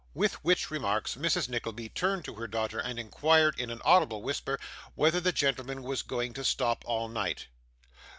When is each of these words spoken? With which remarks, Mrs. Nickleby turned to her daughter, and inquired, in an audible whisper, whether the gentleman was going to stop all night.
With 0.15 0.43
which 0.43 0.71
remarks, 0.71 1.13
Mrs. 1.13 1.47
Nickleby 1.47 1.89
turned 1.89 2.25
to 2.25 2.33
her 2.33 2.47
daughter, 2.47 2.79
and 2.79 2.97
inquired, 2.97 3.53
in 3.59 3.69
an 3.69 3.81
audible 3.85 4.23
whisper, 4.23 4.59
whether 4.95 5.19
the 5.19 5.31
gentleman 5.31 5.83
was 5.83 6.01
going 6.01 6.33
to 6.33 6.43
stop 6.43 6.81
all 6.87 7.07
night. 7.07 7.45